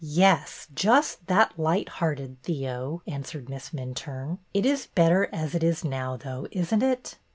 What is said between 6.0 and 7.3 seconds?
though, is n't it